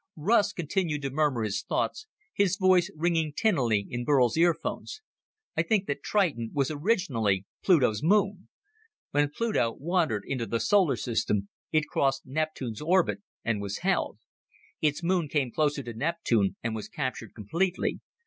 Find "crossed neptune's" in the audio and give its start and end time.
11.87-12.81